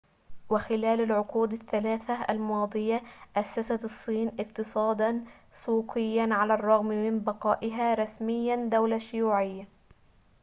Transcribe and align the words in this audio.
وخلال 0.49 1.01
العقود 1.01 1.53
الثلاثة 1.53 2.25
الماضية 2.29 3.01
أسست 3.35 3.83
الصين 3.83 4.27
اقتصاداً 4.39 5.25
سوقياً 5.53 6.27
على 6.31 6.53
الرغم 6.53 6.85
من 6.85 7.19
بقائها 7.19 7.93
رسمياً 7.95 8.55
دولة 8.55 8.97
شيوعية 8.97 9.67